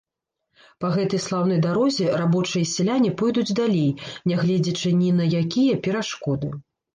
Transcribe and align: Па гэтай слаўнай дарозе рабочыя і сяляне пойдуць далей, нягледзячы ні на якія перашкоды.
Па 0.83 0.87
гэтай 0.93 1.19
слаўнай 1.25 1.59
дарозе 1.65 2.07
рабочыя 2.21 2.63
і 2.67 2.69
сяляне 2.69 3.11
пойдуць 3.23 3.55
далей, 3.61 3.89
нягледзячы 4.33 4.95
ні 5.03 5.13
на 5.21 5.29
якія 5.43 5.73
перашкоды. 5.91 6.53